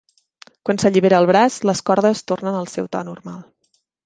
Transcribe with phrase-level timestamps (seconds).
[0.69, 3.39] Quan s'allibera el braç, les cordes tornen al seu to normal.